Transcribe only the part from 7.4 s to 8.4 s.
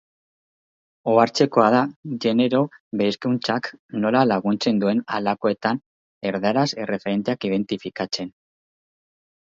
identifikatzen.